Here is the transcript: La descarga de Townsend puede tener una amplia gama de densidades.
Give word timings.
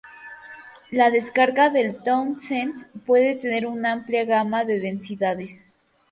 La 0.89 1.11
descarga 1.11 1.69
de 1.69 1.93
Townsend 1.93 2.87
puede 3.05 3.35
tener 3.35 3.67
una 3.67 3.91
amplia 3.91 4.25
gama 4.25 4.65
de 4.65 4.79
densidades. 4.79 5.69